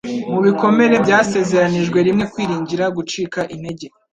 [0.31, 3.85] Mu bikomere byasezeranijwe rimwe kwiringira- gucika intege?